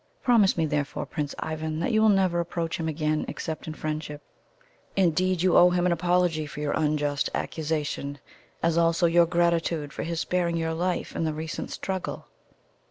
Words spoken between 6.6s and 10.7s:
unjust accusation, as also your gratitude for his sparing